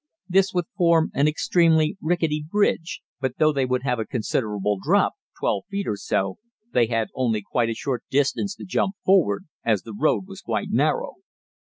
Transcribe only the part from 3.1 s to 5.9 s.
but though they would have a considerable drop, 12 feet